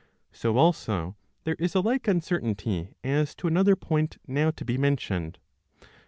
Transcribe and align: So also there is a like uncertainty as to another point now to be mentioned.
So 0.31 0.57
also 0.57 1.15
there 1.43 1.53
is 1.59 1.75
a 1.75 1.79
like 1.79 2.07
uncertainty 2.07 2.95
as 3.03 3.35
to 3.35 3.45
another 3.45 3.75
point 3.75 4.17
now 4.25 4.49
to 4.49 4.65
be 4.65 4.75
mentioned. 4.75 5.37